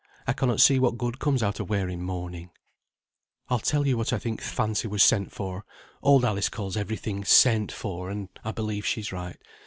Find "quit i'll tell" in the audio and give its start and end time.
3.47-3.87